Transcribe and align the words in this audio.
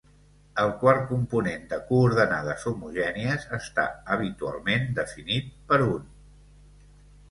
El 0.61 0.71
quart 0.83 1.03
component 1.11 1.67
de 1.73 1.79
coordenades 1.91 2.67
homogènies 2.73 3.47
està 3.61 3.87
habitualment 4.19 4.93
definit 5.05 5.57
per 5.71 5.85
un. 5.93 6.15